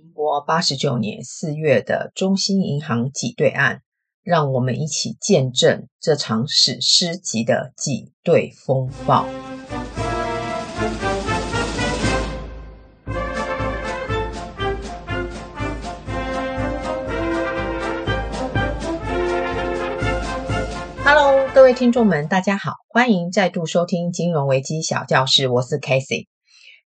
[0.00, 3.82] 民国八十九年四月的中兴银行挤兑案，
[4.22, 9.26] 让我们一起见证这场史诗级的挤兑风暴。
[21.52, 26.26] 各位听众们，大家好，欢迎再度收听金融危机小教室，我是 Casey。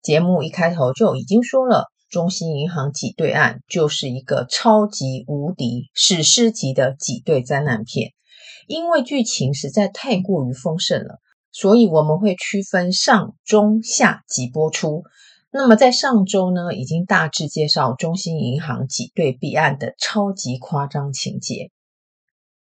[0.02, 1.93] 节目一开头就已经说了。
[2.14, 8.12] 中兴银行挤兑案就是一个超级无敌史诗级的挤兑灾难片，
[8.68, 11.18] 因为剧情实在太过于丰盛了，
[11.50, 15.02] 所以我们会区分上、中、下集播出。
[15.50, 21.72] 那么在上周呢，已经大致介绍中兴银行挤兑弊案的超级夸张情节。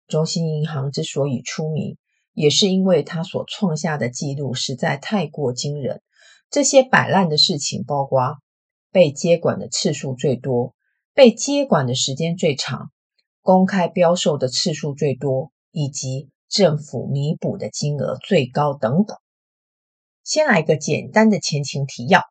[0.07, 1.97] 中兴银行之所以出名，
[2.35, 6.03] 也是因为它所创下的记录实在太过惊人。
[6.53, 8.37] 这些摆烂的事情，包括。
[8.93, 10.75] 被接管的次数最多，
[11.15, 12.91] 被接管的时间最长，
[13.41, 19.17] 公开标售的次数最多，以及政府弥补的金额最高等等。
[20.25, 22.23] 先来个简单的前情提要：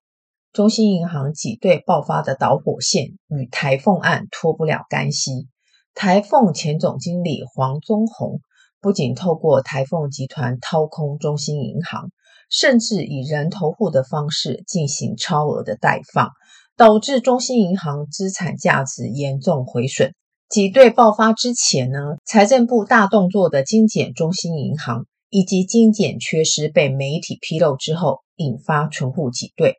[0.51, 5.47] 中信银行挤兑爆发的导火线与台凤案脱不了干系。
[5.93, 8.41] 台凤前总经理黄宗宏
[8.81, 12.11] 不仅透过台凤集团掏空中信银行。
[12.51, 16.31] 甚至以人头户的方式进行超额的贷放，
[16.79, 20.13] 导致中兴银行资产价值严重毁损。
[20.47, 29.75] 挤兑爆发之前呢，财政部大动作的精简中兴银行，以及精简缺失被媒体披露之后，引发存户挤兑。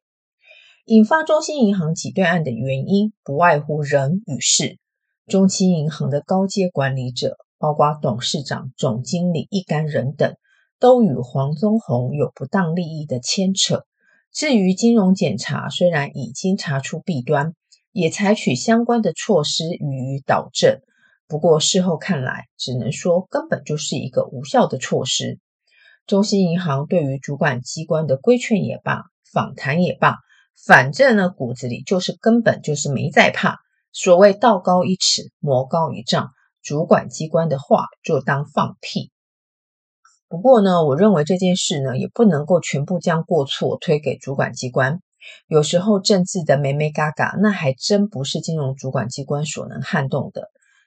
[0.85, 4.77] 引发中兴银行挤兑案的原因不外乎人与事。
[5.27, 10.35] 中兴银行的高阶管理者，包括董事长、总经理一干人等。
[10.79, 13.85] 都与黄宗宏有不当利益的牵扯。
[14.33, 17.55] 至于金融检查，虽然已经查出弊端，
[17.91, 20.81] 也采取相关的措施予以导正，
[21.27, 25.41] 不过事后看来，只能说根本就是一个无效的措施。
[26.07, 29.03] 中兴银行对于主管机关的规劝也罢，
[29.33, 30.17] 访谈也罢，
[30.65, 33.59] 反正呢，骨子里就是根本就是没在怕。
[33.93, 36.31] 所谓道高一尺，魔高一丈，
[36.63, 39.10] 主管机关的话就当放屁。
[40.31, 45.01] 不过呢，我认为这件事呢，也不能够全部将过错推给主管机关。
[45.49, 50.45] 有时候政治的眉眉嘎嘎，那还真不是金融主管机关所能撼动的。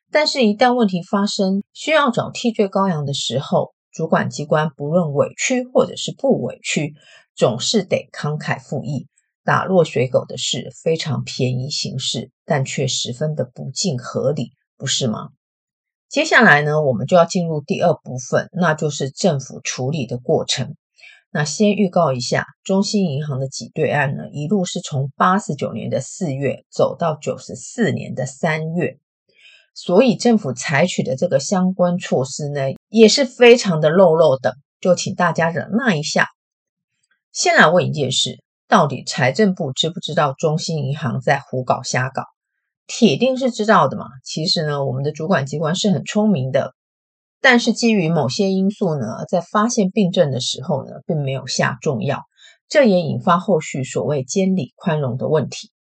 [0.09, 6.93] 但是，一旦问题发生，需要找替罪羔羊的时候，主管机关不论委屈或者是不委屈，
[7.35, 9.07] 总是得慷慨赴义。
[9.43, 15.31] 打落水狗的事非常便宜行事，但却十分的不尽合理，不是吗？
[16.13, 20.75] 接下来呢，我们就要进入第二部分，那就是政府处理的过程。
[21.31, 28.99] 那先预告一下，中信银行的挤兑案呢，一路是从八十九年的四月走到九十四年的三月，
[29.73, 36.27] 所以政府采取的这个相关措施呢，也是非常的漏漏的，就请大家忍耐一下。
[37.31, 38.37] 先来问一件事，
[38.67, 42.21] 到底财政部知不知道中信银行在胡搞瞎搞？
[42.87, 44.05] 铁定是知道的嘛。
[44.23, 46.73] 其实呢，我们的主管机关是很聪明的，
[47.41, 52.23] 但是基于某些因素呢，在发现病症的时候呢，并没有下重药，
[52.67, 55.71] 这也引发后续所谓监理宽容的问题。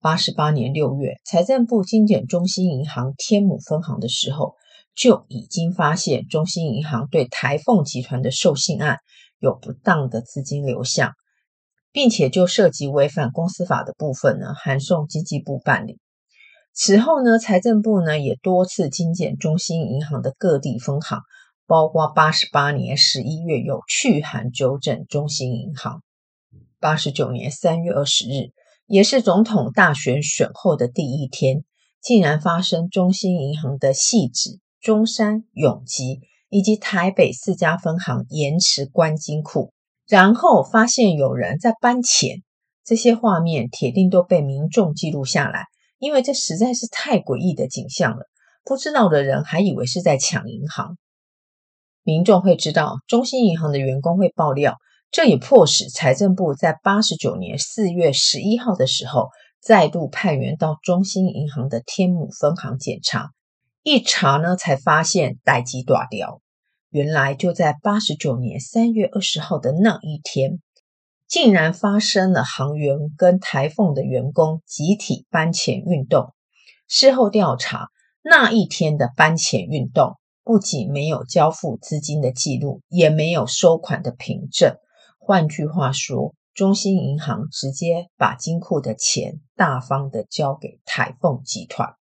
[0.00, 4.54] 八十八年六月，财政部精简中兴银行天母分行的时候，
[4.96, 8.98] 就已经发现中兴银行对台凤集团的授信案
[9.38, 11.12] 有不当的资金流向。
[11.92, 15.98] 并且就涉及违反公司法的部分呢，函送经济部办理。
[16.74, 21.20] 此后呢，财政部呢也多次精简中兴银行的各地分行，
[21.66, 26.02] 包括八十八年十一月有去函纠正中兴银行。
[26.80, 28.52] 八十九年三月二十日，
[28.86, 31.62] 也是总统大选选后的第一天，
[32.00, 39.74] 竟然发生中兴银行的汐止、中山、永吉以及台北四家分行延迟关金库。
[40.12, 42.42] 然后发现有人在搬钱，
[42.84, 45.68] 这些画面铁定都被民众记录下来，
[45.98, 48.26] 因为这实在是太诡异的景象了。
[48.62, 50.98] 不知道的人还以为是在抢银行。
[52.02, 54.76] 民众会知道，中兴银行的员工会爆料，
[55.10, 59.30] 这也迫使财政部在八十九年四月十一号的时候，
[59.62, 63.30] 再度派员到中兴银行的天母分行检查。
[63.82, 66.42] 一查呢，才发现代志大条。
[66.92, 70.60] 原来就在八十九年三月二十号的那一天，
[71.26, 76.34] 竟然发生了行员跟台凤的员工集体搬钱运动。
[76.86, 77.88] 事后调查，
[78.22, 84.76] 那一天的搬钱运动不仅没有交付资金的记录，也没有收款的凭证。
[85.18, 91.94] 换句话说，中信银行直接把金库的钱大方的交给台凤集团。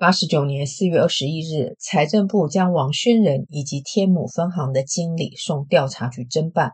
[0.00, 6.72] 八十九年四月二十一日，财政部将王轩仁以及天母分行的经理送调查局侦办。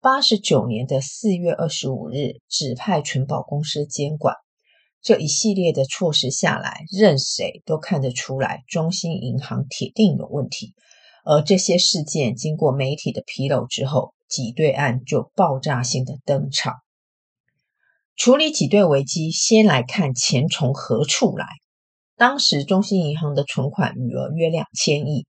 [0.00, 4.34] 八十九年的四月二十五日，指派存保公司监管。
[5.00, 10.74] 这一系列的措施下来，任谁都看得出来，中信银行铁定有问题。
[11.24, 16.74] 而这些事件经过媒体的披露之后，挤兑案就爆炸性的登场。
[18.16, 21.46] 处理挤兑危机，先来看钱从何处来。
[22.16, 25.26] 当时中信银行的存款余额约两千亿，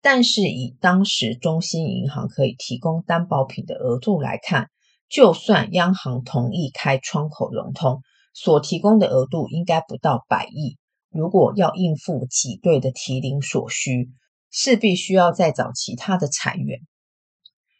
[0.00, 4.68] 但是以当时中信银行可以提供担保品的额度来看，
[5.08, 8.02] 就算央行同意开窗口融通，
[8.34, 10.76] 所提供的额度应该不到百亿。
[11.10, 14.10] 如果要应付挤兑的提领所需，
[14.50, 16.80] 势必需要再找其他的财源。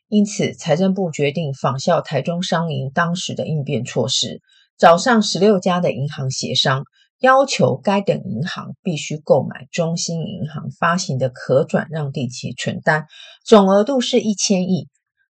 [0.09, 4.41] 因此，财政部决定仿效台中商银当时的应变措施，
[4.77, 6.83] 找上十六家的银行协商。
[7.21, 13.07] 要求该等银行必须购买中信银行发行的可转让定期存单，
[13.45, 14.89] 总额度是一千亿。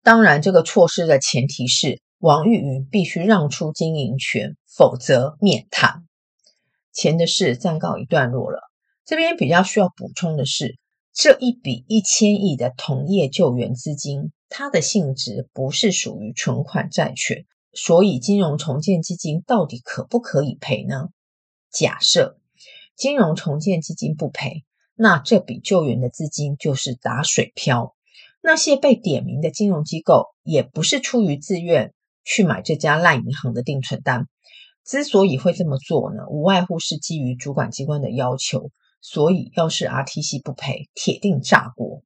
[0.03, 6.03] 当然，这个措施的前提是王玉云必须让出经营权，否则免谈。
[6.93, 8.59] 钱的事暂告一段落了。
[9.05, 10.77] 这边比较需要补充的是，
[11.13, 21.07] 这一笔一千亿的同业救援资金，它的性质不是属于存款债权，所以金融重建基金到底可不可以赔呢？
[21.71, 22.39] 假设
[22.95, 24.63] 金融重建基金不赔，
[24.95, 27.95] 那这笔救援的资金就是打水漂。
[28.41, 34.27] 那些被点名的金融机构也不是出于自愿去买这家烂银行的定存单，
[34.83, 38.71] 之所以会这么做呢，无外乎是基于主管机关的要求。
[39.03, 42.03] 所以，要是 RTC 不赔，铁定炸锅。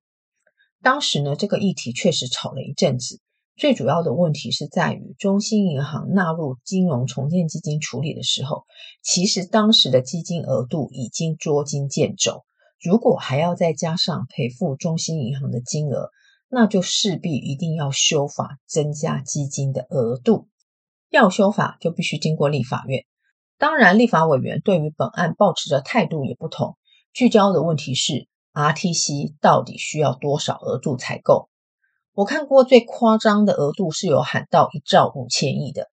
[0.81, 3.19] 当时呢，这个议题确实吵了一阵子。
[3.57, 8.65] 最主要的问题是在于，中信银行纳入金融重建基金处理的时候，
[9.01, 12.43] 其实当时的基金额度已经捉襟见肘。
[12.83, 16.09] 如果还要再加上赔付中信银行的金额，
[16.49, 20.49] 那就势必一定要修法增加基金的额度。
[21.09, 23.05] 要修法就必须经过立法院。
[23.57, 26.75] 当然，立法委员对于本案抱持的态度也不同。
[27.13, 31.47] 聚焦的问题是，RTC 到底需要多少额度才够？
[32.15, 35.89] 我看过最夸张的额度是有喊到一兆五千亿的。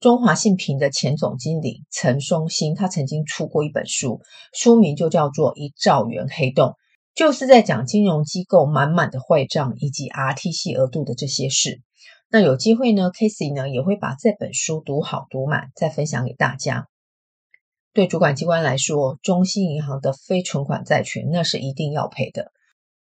[0.00, 4.20] 中华信平的前总经理陈松兴，他曾经出过一本书，
[4.52, 6.70] 书名就叫做《一兆元黑洞》，
[7.14, 11.80] 就是在讲金融机构满满的坏账以及 RTC 额度的这些事。
[12.28, 16.88] 那有机会呢，Casey 呢也会把这本书读好读满，再分享给大家。
[17.92, 22.50] 对主管机关来说，中信银行的非存款债权那是一定要赔的。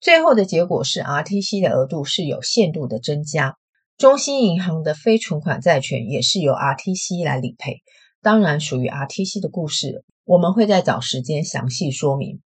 [0.03, 3.57] 最后的结果是，RTC 的额度是有限度的增加，
[3.97, 7.83] 中信银行的非存款债权也是由 RTC 来理赔。
[8.21, 12.41] 当然，属于 RTC 的故事，我们会再找时间详细说明。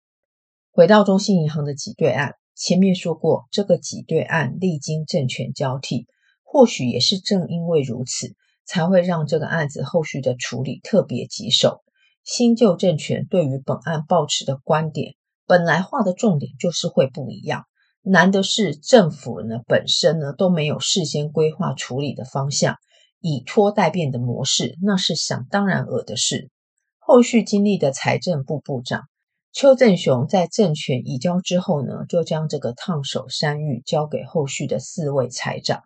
[0.71, 6.07] 回到中信银行的挤兑案，前面说过，这个挤兑案历经政权交替，
[6.45, 8.35] 或许也是正因为如此，
[8.67, 11.81] 才会让这个案子后续的处理特别棘手。
[12.23, 15.15] 新旧政权对于本案抱持的观点。
[15.47, 17.65] 本来画的重点就是会不一样，
[18.03, 22.77] 难的是政府呢本身呢都没有事先规划处理的方向，
[23.21, 26.51] 以拖代变的模式，那是想当然尔的事。
[26.99, 29.09] 后续经历的财政部部长
[29.53, 35.83] 邱正雄在政权移交之后呢，就将这个烫手山芋交给后续的四位财长，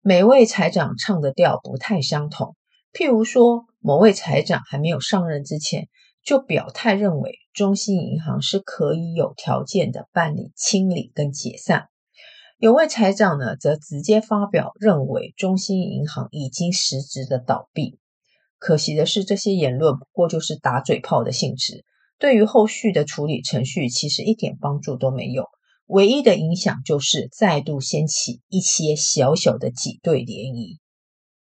[0.00, 2.56] 每位财长唱的调不太相同。
[2.92, 5.88] 譬如说，某位财长还没有上任之前，
[6.24, 11.88] 就表态认为，中信银行是可以有条件的办理清理跟解散。
[12.58, 17.98] 有位财长呢，则直接发表认为，中信银行已经实质的倒闭。
[18.58, 21.84] 可惜的是，这些言论不过就是打嘴炮的性质，
[22.20, 25.46] 对于后续的处理程序其实一点帮助都没有。
[25.86, 30.78] 唯一的影响就是再度掀起一些小小的挤兑涟漪。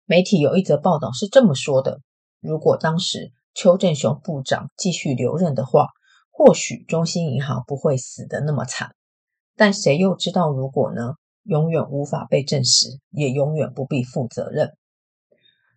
[0.06, 2.00] 媒体有一则报道是这么说的：
[2.40, 5.88] 如果当时邱正雄部长继续留任的话，
[6.30, 8.92] 或许中信银行不会死得那么惨。
[9.56, 11.16] 但谁又知道如果呢？
[11.42, 14.74] 永远无法被证实，也永远不必负责任。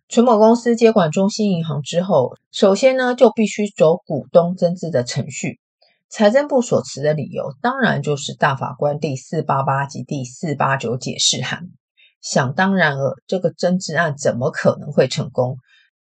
[0.07, 5.59] 存某公司接管中信银行之后，首先呢就必须走股东增资的程序。
[6.07, 11.69] 财政部所持的理由，当然就是大法官第四八八及第四八九解释函。
[12.21, 15.57] 想当然了，这个增资案怎么可能会成功？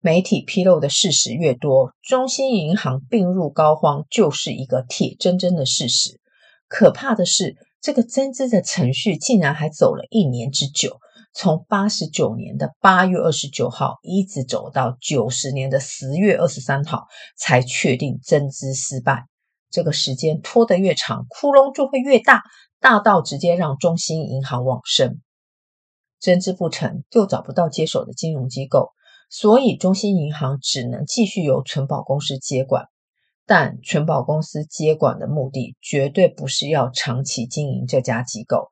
[0.03, 6.19] 媒体披露的事实越多，中信银行病入膏肓就是一个铁铮铮的事实。
[6.67, 10.97] 可怕的是，这个增资的程序竟然还走了一年之久，
[11.35, 17.05] 从八十九年的八月二十九号一直走到九十年的十月二十三号
[17.37, 19.25] 才确定增资失败。
[19.69, 22.41] 这个时间拖得越长，窟窿就会越大，
[22.79, 25.21] 大到直接让中信银行往生。
[26.19, 28.89] 增资不成，又找不到接手的金融机构，
[29.31, 32.85] 所以中信银行只能继续由存保公司接管。
[33.47, 38.69] 但存保公司接管的目的绝对不是要长期经营这家机构。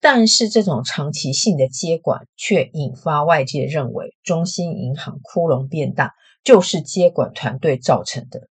[0.00, 8.48] 但是这种长期性的接管却引发外界认为，中信银行窟窿变大就是接管团队造成的。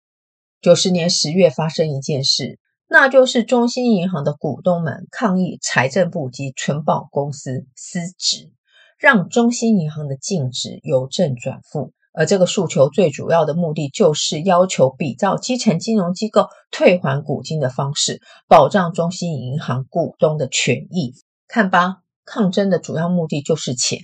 [0.61, 8.51] 九十年十月发生一件事，那就是中信银行的股东们抗议财政部及存保公司失职，
[8.97, 11.93] 让中信银行的净值由正转负。
[12.13, 21.13] 而这个诉求最主要的目的，就是要求比照基层金融机构退还股金的方式，保障中信银行股东的权益。
[21.47, 23.99] 看吧，抗争的主要目的就是钱。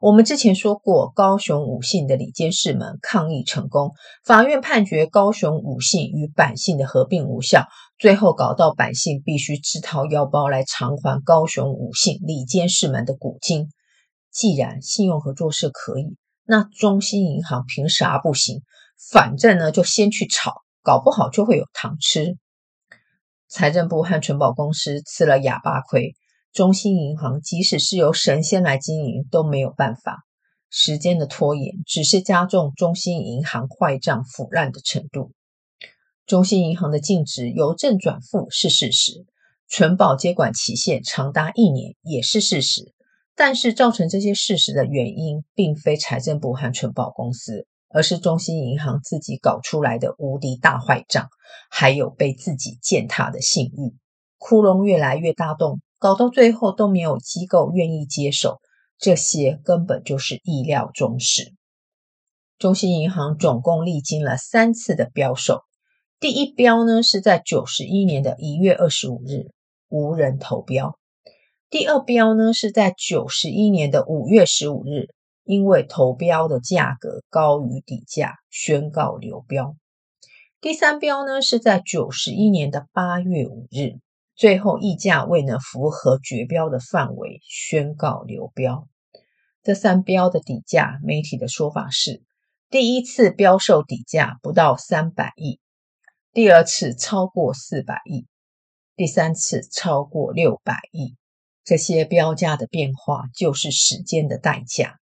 [0.00, 3.92] 我们之前说过，高雄五信的理监事们抗议成功，
[4.24, 13.68] 法院判决高雄五信与板信的合并无效，最后搞到板信必须自掏腰包来偿还高雄五信理监事们的股金。
[14.32, 18.62] 既然信用合作社可以，那中信银行凭啥不行？
[19.10, 22.38] 反正呢，就先去炒，搞不好就会有糖吃。
[23.48, 26.14] 财政部和存保公司吃了哑巴亏。
[26.52, 30.18] 中信银行即使是由神仙来经营都没有办法，
[30.70, 35.32] 时间的拖延只是加重中信银行坏账腐烂的程度。
[36.26, 39.24] 中信银行的净值由正转负是事实，
[39.66, 42.92] 存保接管期限长达一年也是事实，
[43.34, 51.28] 但是造成这些事实的原因，并非财政部和存保公司，而是中信银行自己搞出来的无敌大坏账，
[51.70, 53.96] 还有被自己践踏的信誉，
[54.38, 55.80] 窟窿越来越大洞。
[55.98, 58.60] 搞到最后都没有机构愿意接手，
[58.98, 61.52] 这些根本就是意料中事。
[62.58, 65.62] 中信银行总共历经了三次的标售，
[66.18, 69.52] 第一标呢是在九十一年的一月二十五日，
[69.88, 70.96] 无人投标；
[71.72, 75.08] 第二标呢是在九十一年的五月十五日，
[75.42, 79.74] 因为投标的价格高于底价，宣告流标；
[80.60, 83.98] 第三标呢是在九十一年的八月五日。
[84.34, 88.86] 最后议价未能符合决标的范围，宣告流标。
[89.62, 92.22] 这三标的底价，媒体的说法是：
[92.68, 95.58] 第一次标售底价不到三百亿，
[96.34, 98.26] 第二次超过四百亿，
[98.94, 101.16] 第三次超过六百亿。
[101.64, 104.98] 这些标价的变化，就是时间的代价。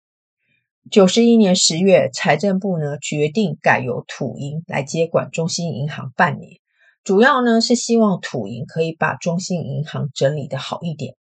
[0.90, 6.60] 九十一年十月，财政部呢决定改由土银来接管中信银行半年。
[7.02, 11.14] 主要呢是希望土银可以把中信银行整理得好一点。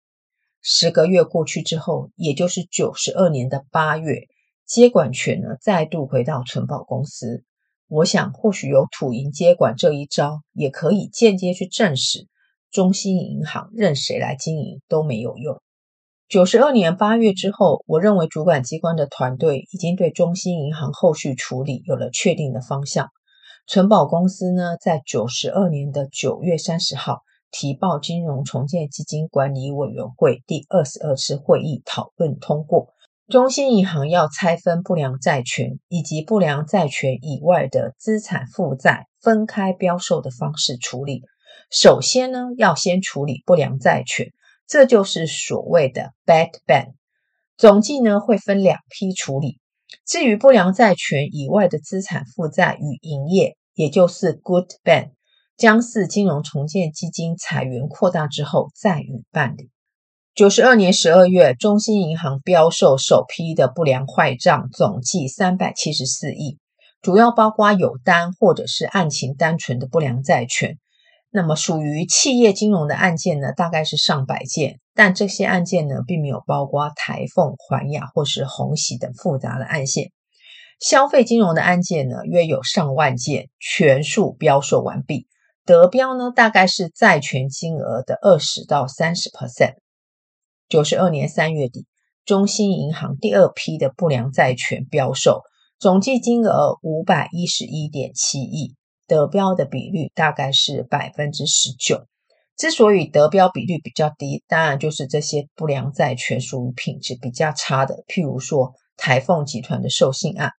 [0.61, 4.27] 十个月过去之后，也就是九十二年的八月，
[4.65, 7.43] 接管权呢再度回到存保公司。
[7.87, 12.27] 我想，或许由土银接管这一招，也可以间接去证实
[12.73, 15.61] 中信银行任谁来经营都没有用。
[16.27, 23.09] 九十二年八月之后，我认为主管机关的团队已经对中信银行后续处理有了确定的方向。
[23.67, 27.19] 存保公司呢，在九十二年的九月三十号
[27.51, 32.87] 提报金融重建基金管理委员会第二十二次会议讨论通过，
[33.27, 41.21] 中信银行要拆分不良债权以及不良债权以外的资产负债分开标售的方式处理。
[41.73, 44.31] 首先呢，要先处理不良债权，
[44.67, 46.93] 这就是所谓的 bad b a n。
[47.57, 49.59] 总计呢，会分两批处理。
[50.05, 55.13] 至于不良债权以外的资产负债与营业，也就是 Good Bank，
[55.57, 59.71] 将是金融重建基金财源扩大之后再予办理。
[60.35, 66.59] 九十二年十二月，中信银行标售首批的不良坏账总计三百七十四亿，
[67.01, 70.77] 主要包括有单或者是案情单纯的不良债权。
[71.35, 80.11] 那么属于企业金融的案件呢，大概是上百件，但这些案件呢，并没有包括台凤、环亚或是鸿禧等复杂的案件。
[80.79, 85.27] 消费金融的案件呢，约有上万件，全数标售完毕。
[85.65, 89.77] 得标呢，大概是债权金额的二十到三十 percent。
[90.69, 91.87] 九十二年三月底，
[92.25, 95.41] 中信银行第二批的不良债权标售，
[95.79, 98.75] 总计金额五百一十一点七亿。
[99.13, 102.07] 得标的比率大概是百分之十九。
[102.57, 110.51] 之所以得标比率比较低，当然就是这些不良债权属于品质比较差的，譬如说台凤集团的授信案。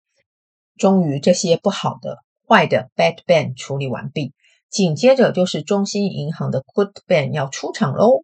[0.76, 2.18] 终于，这些不好的、
[2.48, 4.32] 坏的 bad ban） 处理完毕，
[4.70, 8.22] 紧接着就是中信银行的 good ban 要出场喽。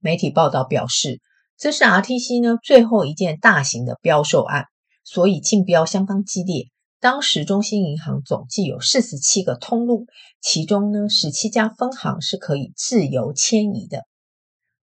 [0.00, 1.20] 媒体报道表示，
[1.56, 4.66] 这是 RTC 呢最后一件大型的标售案，
[5.02, 6.66] 所以竞标相当激烈。
[7.00, 10.06] 当时中信银行总计有四十七个通路，
[10.40, 14.02] 其中呢十七家分行是可以自由迁移的。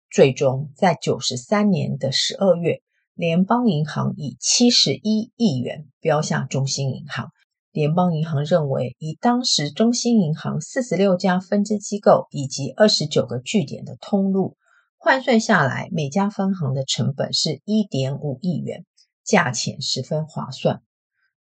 [0.10, 2.82] 最终在九十三年的十二月，
[3.14, 7.30] 联邦银行以七十一亿元标下中信银行。
[7.72, 14.58] 联邦银行认为，以当时中信银行四十六家分支机构以及二十九个据点的通路。
[14.98, 18.86] 换算下来，每家分行的成本是一点五亿元，
[19.24, 20.82] 价钱十分划算。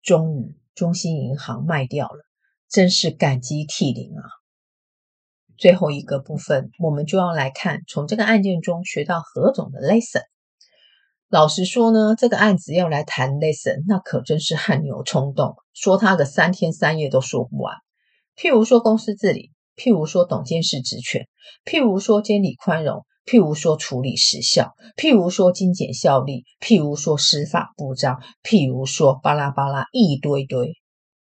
[0.06, 2.25] 终于，中信银行卖掉了，
[2.70, 4.22] 真是感激涕零啊！
[5.58, 10.22] 最后一个部分，我们就要来看从这个案件中学到何种的 lesson。
[11.28, 17.75] 老实说呢，这个案子要来谈 lesson，那可真是汗牛充栋，说他个三天三夜都说不完。
[18.36, 21.26] 譬如说公司治理，譬如说董监事职权，
[21.64, 23.04] 譬如说监理宽容。
[23.26, 30.75] 譬如说处理时效，譬如说精简效力，譬如说司法部章，譬如说巴拉巴拉一堆堆。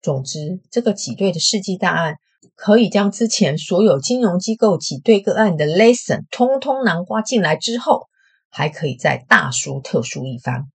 [0.01, 2.17] 总之，这个挤兑的世纪大案，
[2.55, 8.07] 可以将之前所有金融机构挤兑个案的 lesson 通通囊括进来之后，
[8.49, 10.65] 还可以再大书特书一番。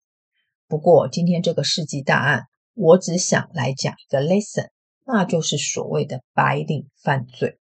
[0.67, 2.45] 不过，今天这个世纪大案，
[2.75, 4.69] 我只想来讲一个 lesson，
[5.07, 7.59] 那就是所谓的白领犯罪。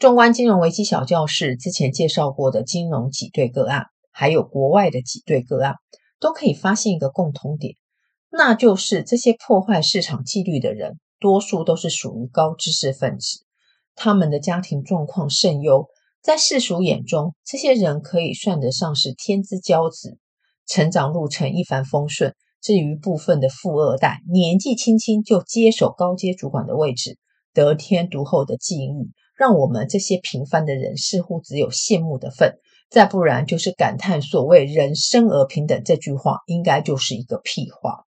[0.00, 5.76] 纵观金融危机小教室之前介绍过的金融挤兑个案，还有国外的挤兑个案，
[6.18, 7.76] 都可以发现一个共同点，
[8.28, 13.44] 那就是这些破坏市场纪律的人，多数都是属于高知识分子，
[13.94, 15.86] 他们的家庭状况甚优，
[16.20, 20.18] 在世俗眼中，这些人可以算得上是天之骄子，
[20.66, 22.34] 成长路程一帆风顺。
[22.60, 27.18] 至于部分的富二代，年纪轻轻就接手高阶主管的位置，
[27.52, 29.12] 得天独厚的际遇。
[29.36, 32.58] 让我们这些平凡的人似乎只有羡慕的份，
[32.90, 38.04] 再不然就是感叹所谓“人生而平等”这句话应该就是一个屁话。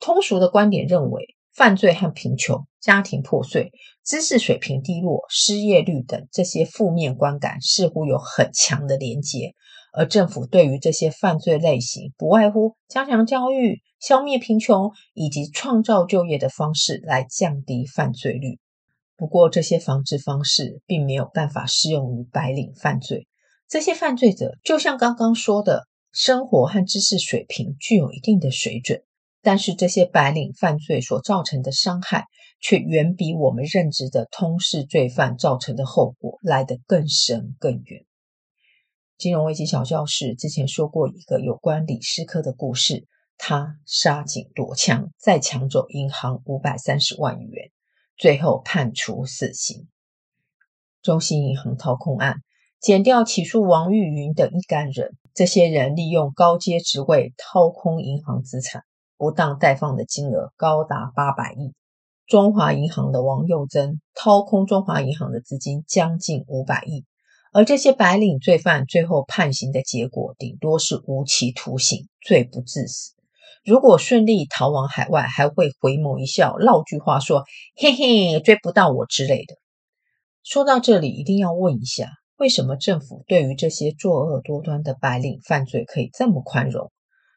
[0.00, 3.70] 通俗的观点认为，犯罪和贫穷、家庭破碎、
[4.04, 9.54] 知识水平低落、失业率等这些负面观感似乎有很强的连结，
[9.92, 18.58] 而政府对于这些犯罪类型，不外乎加强教育、消灭贫穷以及创造就业的方式来降低犯罪率。
[19.16, 23.28] 不过，这些防治方式并没有办法适用于白领犯罪。
[23.68, 29.02] 这些犯罪者就像刚刚说的，生活和知识水平具有一定的水准，
[29.40, 32.26] 但是这些白领犯罪所造成的伤害，
[32.60, 38.04] 却远比我们认知的通识罪犯造成的后果来得更深更远。
[39.16, 43.06] 金融危机小教室之前说过一个有关李斯科的故事，
[43.38, 47.70] 他杀警夺枪，再抢走银行五百三十万元。
[48.16, 49.88] 最后判处死刑。
[51.02, 52.36] 中信银行掏空案，
[52.80, 55.16] 减掉起诉王玉云等一干人。
[55.34, 58.84] 这些人利用高阶职位掏空银行资产，
[59.16, 61.74] 不当贷放的金额高达八百亿。
[62.26, 67.04] 中华银行的王佑珍掏空中华银行的资金将近五百亿。
[67.52, 73.12] 而这些白领罪犯最后判刑的结果，顶多是无期徒刑，罪不至死。
[73.64, 77.44] 如果顺利逃往海外，还会回眸一笑，撂句话说
[77.80, 79.56] ：“嘿嘿，追不到我之类的。”
[80.44, 86.92] 说到这里，一定要问一下，为什么政府对于这些作恶多端的白领犯罪可以这么宽容？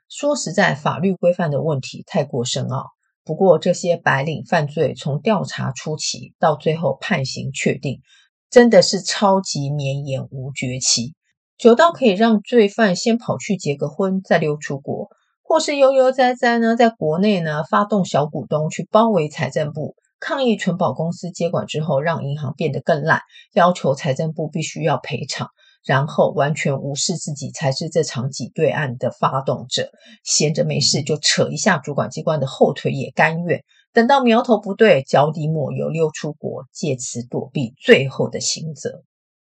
[0.10, 2.88] 说实在，法律规范的问题太过深奥。
[3.24, 8.02] 不过，这些白领犯罪从调查初期到最后判刑确定，
[8.50, 11.14] 真的是超级绵延无绝期，
[11.58, 15.08] 久到可以让罪犯先跑去结个婚，再溜出国。
[15.48, 23.22] 或是悠悠哉哉呢，在国内呢发动小股东去包围财政部，抗议存保公司接管之后让银行变得更烂，
[23.54, 25.48] 要求财政部必须要赔偿，
[25.86, 29.90] 然后完全无视自己才是这场挤兑案的发动者，
[30.22, 39.02] 闲着没事就扯一下主管机关的后腿也甘愿，等到苗头不对，脚底抹油溜出国，借此躲避最后的刑责。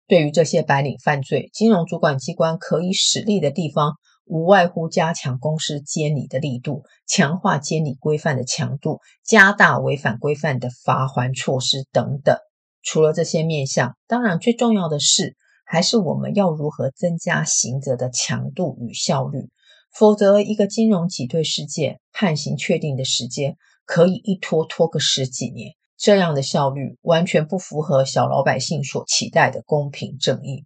[0.07, 3.95] 对于这些白领犯罪，金融主管机关可以使力的地方，
[4.27, 12.37] 无外乎加强公司监理的力度，强化监理规范的强度，加大违反规范的罚还措施等等。
[12.83, 15.35] 除了这些面向，当然最重要的是，
[15.65, 19.49] 还是我们要如何增加刑责的强度与效率。
[19.91, 30.65] 否则，一个金融挤兑事件判刑确定的时间可以一拖拖个十几年，这样的效率完全不符合小老百姓所期待的公平正义。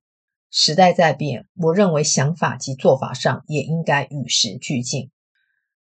[0.51, 5.09] 时代在变，我认为想法及做法上也应该与时俱进。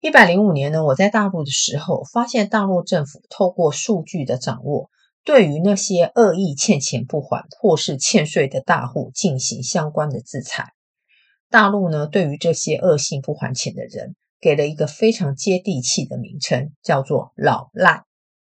[0.01, 4.91] 一百零五年呢，我在大陆的时候，发现大陆政府透过数据的掌握，
[5.25, 10.73] 对于那些恶意欠钱不还或是欠税的大户进行相关的制裁。
[11.49, 18.05] 大陆呢，对于这些恶性不还钱的人，给了一个非常接地气的名称，叫做“老赖”。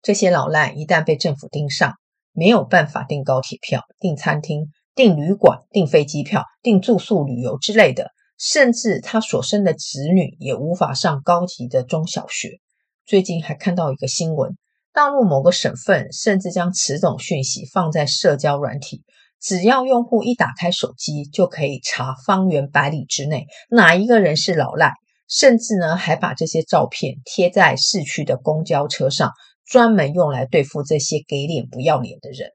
[0.04, 1.96] 这些老赖一旦被政府盯上，
[2.34, 12.60] 没有办法订高铁票、订餐厅、订旅馆、订飞机票、订住宿旅游之类的，甚至他所生的子女也无法上高级的中小学。
[13.06, 14.56] 最近还看到一个新闻，
[14.94, 19.04] 大陆某个省份甚至将此种讯息放在社交软体。
[19.42, 24.94] 只要用户一打开手机，就可以查方圆百里之内哪一个人是老赖，
[25.28, 29.32] 甚至呢还把这些照片贴在市区的公交车上，
[29.66, 32.52] 专门用来对付这些给脸不要脸的人。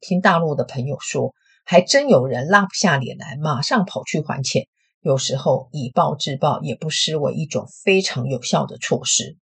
[0.00, 1.34] 听大陆的朋友说，
[1.70, 4.68] 还真有人拉不下脸来，马上跑去还钱。
[5.02, 9.36] 有时候以暴制暴也不失为一种非常有效的措施。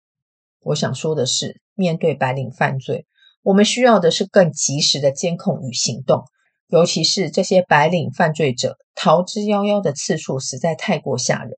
[0.60, 3.06] 我想说的是，面对白领犯罪，
[3.42, 6.22] 我们需要的是更及时的监控与行动。
[6.68, 11.50] 尤其是这些白领犯罪者逃之夭夭的次数实在太过吓人，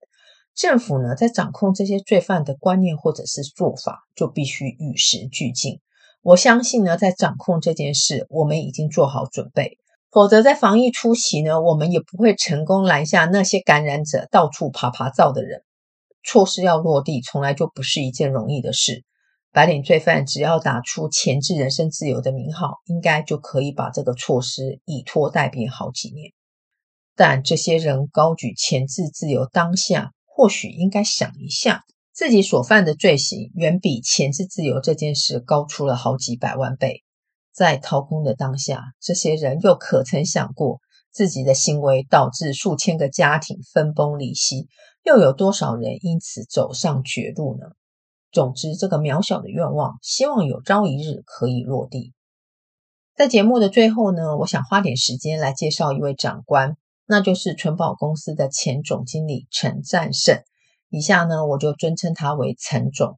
[0.55, 5.81] 政府呢在掌控这些罪犯的观念或者是做法，就必须与时俱进。
[6.23, 9.77] 我相信呢，在掌控这件事，我们已经做好准备，
[10.15, 15.65] 否则在防疫初期呢，我们也不会成功拦下那些感染者到处趴趴走的人。
[16.23, 19.05] 措施要落地，从来就不是一件容易的事。
[19.51, 26.33] 白领罪犯只要打出“前置人身自由”的名号，应该就可以把这个措施以拖待变好几年。
[27.17, 37.04] 但这些人高举“前置自由”，当下或许应该想一下，自己所犯的罪行远比“前置自由”这件事高出了好几百万倍。
[37.55, 40.81] 在掏空的当下，这些人又可曾想过，
[41.13, 44.67] 自己的行为导致数千个家庭分崩离析，
[45.05, 47.69] 又有多少人因此走上绝路呢？
[48.33, 52.13] 总之，这个渺小的愿望，希望有朝一日可以落地。
[53.15, 60.43] 在节目的最后呢，我想花点时间来介绍一位长官，那就是存保公司的前总经理陈战胜。
[60.91, 63.17] 以下呢，我就尊称他为陈总。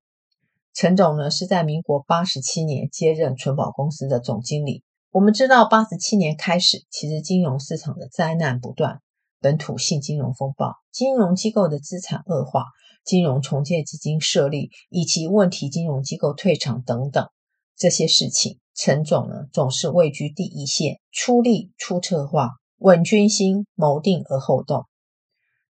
[0.79, 4.83] 陈总呢，是在民国八十七年接任存保公司的总经理。
[5.11, 9.01] 我们知道，八十七年开始，其实金融市场的灾难不断，
[9.41, 12.65] 本土性金融风暴，金融机构的资产恶化。
[13.07, 17.27] 金融重建基金设立，以及问题金融机构退场等等
[17.75, 24.85] 这些事情，陈总呢总是位居第一线，出力、出策划、稳军心、谋定而后动。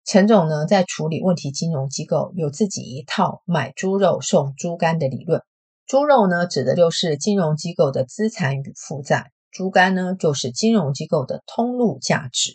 [0.04, 5.42] 陈总呢在处理问题金融机构，有自己一套买猪肉送猪肝的理论。
[5.86, 12.54] 猪肉呢指的就是金融机构的资产与负债，猪肝呢就是金融机构的通路价值。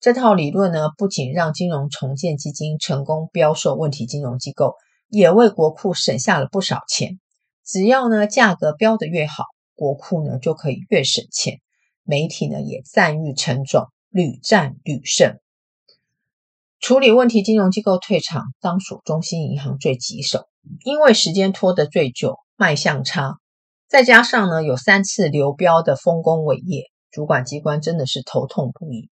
[0.00, 4.74] 这套理论呢，不仅让金融重建基金成功标售问题金融机构，
[5.08, 7.18] 也为国库省下了不少钱。
[7.64, 11.60] 只要呢价格标得越好，国库呢就可以越省钱。
[12.02, 15.38] 媒体呢也赞誉陈总屡战屡胜。
[16.78, 20.46] 处理问题金融机构退场，当属中信银行最棘手，
[20.84, 23.36] 因为时间拖得最久，卖相差，
[23.88, 29.10] 再加上呢有三次流标的丰功伟业，主管机关真的是头痛不已。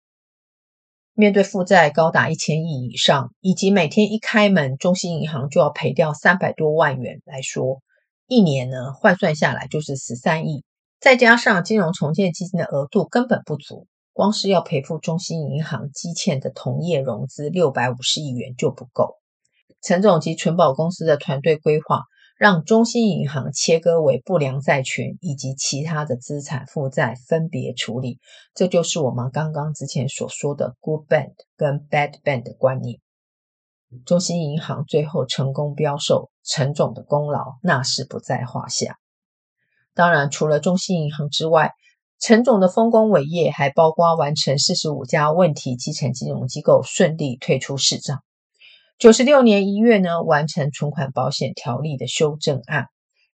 [1.14, 7.80] 面对负债高达一千亿以上，以及每天一开门，中信银行就要赔掉三百多万元来说，
[8.26, 10.64] 一年呢换算下来就是十三亿，
[11.00, 19.18] 再加上金融重建基金的额度根本不足，光是要赔付中信银行积欠的同业融资六百五十亿元就不够。
[19.82, 22.04] 陈总及存保公司的团队规划。
[22.36, 28.18] 让中信银行切割为不良债权以及其他的资产负债分别处理，
[28.56, 32.98] 这就是我们刚刚之前所说的 good bank 跟 bad bank 的观念。
[34.04, 38.98] 中信银行最后成功标售，陈总的功劳那是不在话下。
[39.94, 41.70] 当然，除了中信银行之外，
[42.26, 48.22] 陈总的丰功伟业还包括完成四十五家问题基层金融机构顺利退出市账。
[48.98, 52.86] 九十六年一月呢，完成存款保险条例的修正案。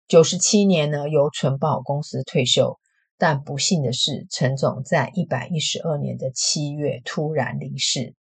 [0.08, 2.80] 九十七年呢，由存保公司退休。
[3.20, 8.16] 但不幸的是，陈总在一百一十二年的七月突然离世。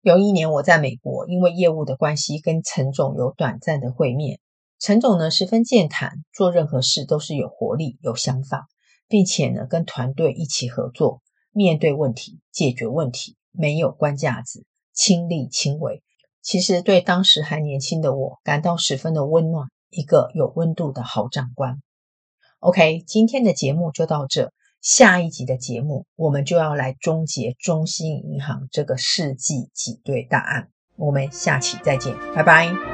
[0.00, 4.38] 有一年我在美国，因为业务的关系，跟陈总有短暂的会面。
[4.78, 8.68] 陈总呢，十分健谈，做任何事都是有活力、有想法，
[9.14, 11.22] 并且呢，跟团队一起合作，
[11.52, 16.02] 面对问题、解决问题，没有官架子，亲力亲为。
[16.42, 21.80] 其实对当时还年轻的我感到十分的温暖，一个有温度的好长官。
[22.58, 30.70] OK，今天的节目就到这，下一集的节目我们就要来终结中信银行这个世纪挤兑大案。
[30.96, 32.93] 我们下期再见，拜拜。